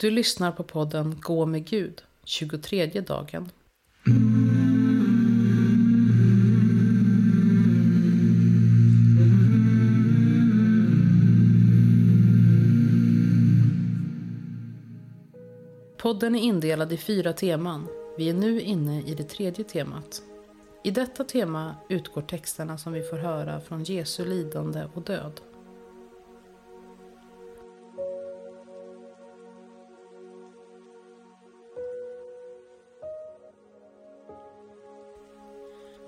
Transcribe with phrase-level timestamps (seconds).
[0.00, 3.48] Du lyssnar på podden Gå med Gud, 23 dagen.
[15.96, 17.88] Podden är indelad i fyra teman.
[18.18, 20.22] Vi är nu inne i det tredje temat.
[20.84, 25.40] I detta tema utgår texterna som vi får höra från Jesu lidande och död.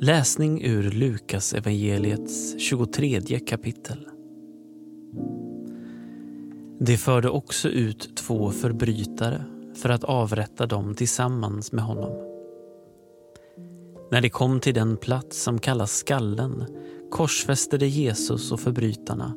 [0.00, 4.08] Läsning ur Lukas evangeliets 23 kapitel.
[6.80, 9.44] De förde också ut två förbrytare
[9.74, 12.12] för att avrätta dem tillsammans med honom.
[14.10, 16.64] När de kom till den plats som kallas Skallen
[17.10, 19.34] korsfäste de Jesus och förbrytarna,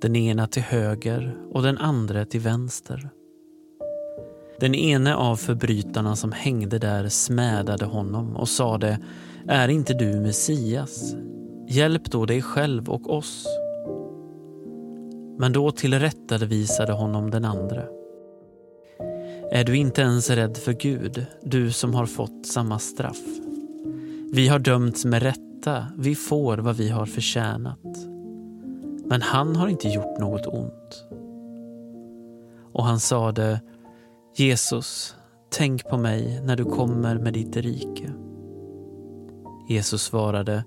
[0.00, 3.10] den ena till höger och den andra till vänster.
[4.60, 8.98] Den ene av förbrytarna som hängde där smädade honom och sade
[9.48, 11.14] är inte du Messias?
[11.68, 13.46] Hjälp då dig själv och oss.
[15.38, 17.82] Men då tillrättavisade honom den andra.
[19.50, 23.22] Är du inte ens rädd för Gud, du som har fått samma straff?
[24.32, 27.96] Vi har dömts med rätta, vi får vad vi har förtjänat.
[29.06, 31.04] Men han har inte gjort något ont.
[32.72, 33.60] Och han sade,
[34.36, 35.16] Jesus,
[35.50, 38.12] tänk på mig när du kommer med ditt rike.
[39.68, 40.64] Jesus svarade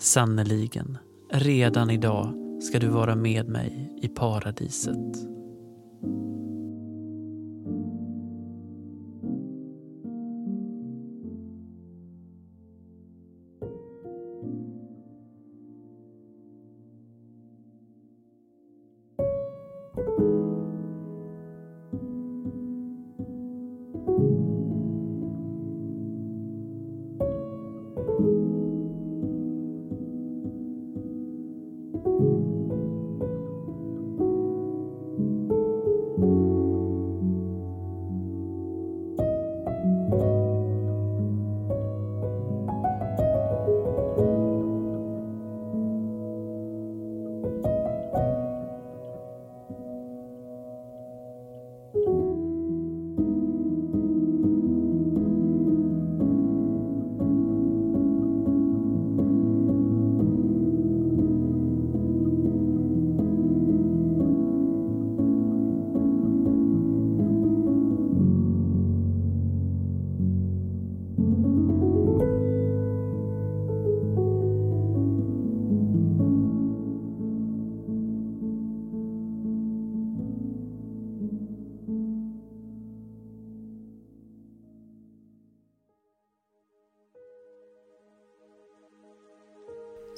[0.00, 0.98] Sannerligen,
[1.30, 5.32] redan idag ska du vara med mig i paradiset.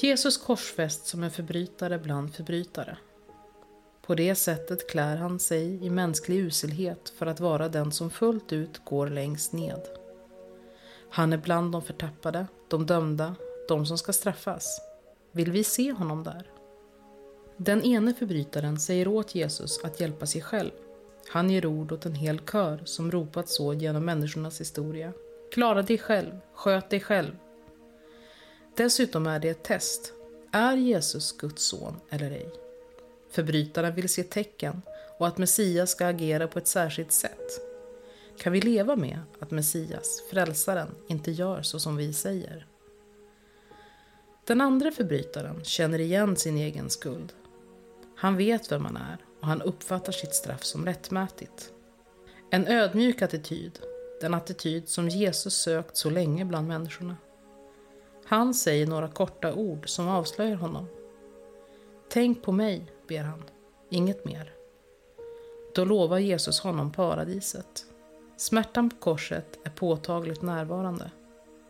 [0.04, 2.96] Jesus korsfäst som en förbrytare bland förbrytare.
[4.06, 8.52] På det sättet klär han sig i mänsklig uselhet för att vara den som fullt
[8.52, 9.80] ut går längst ned.
[11.10, 13.34] Han är bland de förtappade, de dömda,
[13.68, 14.80] de som ska straffas.
[15.32, 16.50] Vill vi se honom där?
[17.56, 20.70] Den ene förbrytaren säger åt Jesus att hjälpa sig själv.
[21.28, 25.12] Han ger ord åt en hel kör som ropat så genom människornas historia.
[25.52, 27.32] Klara dig själv, sköt dig själv,
[28.76, 30.12] Dessutom är det ett test.
[30.52, 32.48] Är Jesus Guds son eller ej?
[33.30, 34.82] Förbrytaren vill se tecken
[35.18, 37.60] och att Messias ska agera på ett särskilt sätt.
[38.38, 42.66] Kan vi leva med att Messias, frälsaren, inte gör så som vi säger?
[44.44, 47.32] Den andra förbrytaren känner igen sin egen skuld.
[48.16, 51.72] Han vet vem han är och han uppfattar sitt straff som rättmätigt.
[52.50, 53.78] En ödmjuk attityd,
[54.20, 57.16] den attityd som Jesus sökt så länge bland människorna.
[58.26, 60.86] Han säger några korta ord som avslöjar honom.
[62.08, 63.44] Tänk på mig, ber han,
[63.88, 64.52] inget mer.
[65.74, 67.86] Då lovar Jesus honom paradiset.
[68.36, 71.10] Smärtan på korset är påtagligt närvarande.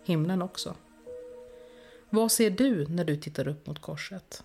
[0.05, 0.75] Himlen också.
[2.11, 4.45] Vad ser du när du tittar upp mot korset?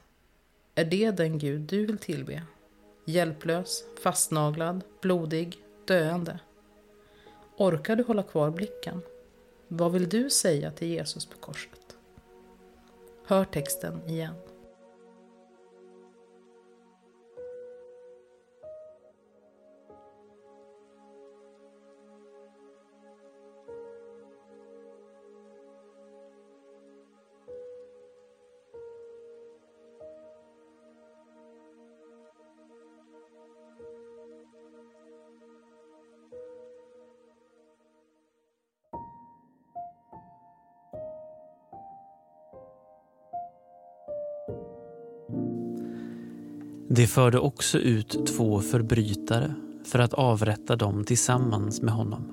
[0.75, 2.43] Är det den Gud du vill tillbe?
[3.05, 6.39] Hjälplös, fastnaglad, blodig, döende?
[7.57, 9.01] Orkar du hålla kvar blicken?
[9.67, 11.78] Vad vill du säga till Jesus på korset?
[13.29, 14.33] Hör texten igen.
[46.91, 49.53] Det förde också ut två förbrytare
[49.85, 52.23] för att avrätta dem tillsammans med honom.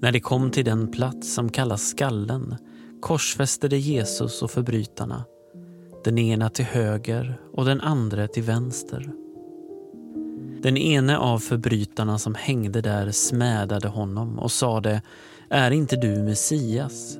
[0.00, 2.56] När de kom till den plats som kallas skallen
[3.00, 5.24] korsfäste de Jesus och förbrytarna,
[6.04, 9.12] den ena till höger och den andra till vänster.
[10.62, 15.02] Den ene av förbrytarna som hängde där smädade honom och sade
[15.48, 17.18] Är inte du Messias?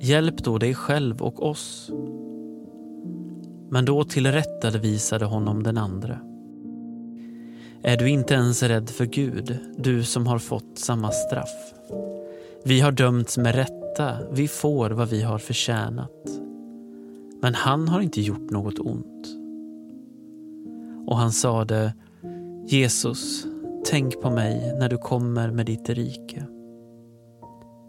[0.00, 1.90] Hjälp då dig själv och oss.
[3.72, 6.20] Men då tillrättavisade honom den andre.
[7.82, 11.74] Är du inte ens rädd för Gud, du som har fått samma straff?
[12.64, 16.26] Vi har dömts med rätta, vi får vad vi har förtjänat.
[17.42, 19.28] Men han har inte gjort något ont.
[21.06, 21.94] Och han sade,
[22.66, 23.46] Jesus,
[23.84, 26.46] tänk på mig när du kommer med ditt rike.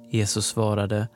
[0.10, 1.07] Jesus svarade,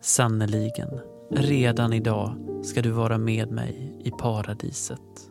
[0.00, 5.30] sannerligen, redan idag ska du vara med mig i paradiset.